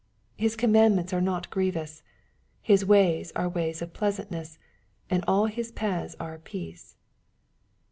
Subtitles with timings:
[0.35, 2.01] His commandments are not grievous.
[2.63, 4.57] His ways are ways of pleasantness,
[5.11, 6.95] and all his paths are peace.